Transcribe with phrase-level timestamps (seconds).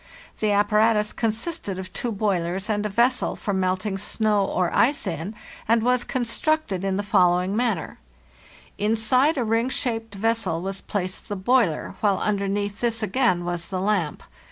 [0.39, 5.35] The apparatus consisted of two boilers and a vessel for melting snow or ice in,
[5.67, 7.99] and was con structed in the following manner:
[8.79, 13.79] Inside a ring shaped vessel was placed the boiler, while underneath this again was the
[13.79, 14.23] lamp.